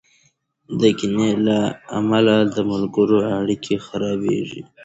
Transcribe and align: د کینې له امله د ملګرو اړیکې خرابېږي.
د 0.79 0.81
کینې 0.99 1.31
له 1.47 1.59
امله 1.99 2.35
د 2.55 2.57
ملګرو 2.71 3.19
اړیکې 3.39 3.75
خرابېږي. 3.85 4.61